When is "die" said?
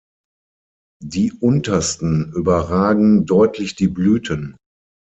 1.03-1.31, 3.75-3.87